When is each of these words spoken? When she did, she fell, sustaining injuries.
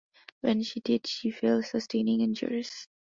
When 0.39 0.63
she 0.63 0.79
did, 0.79 1.05
she 1.05 1.29
fell, 1.29 1.61
sustaining 1.61 2.21
injuries. 2.21 2.87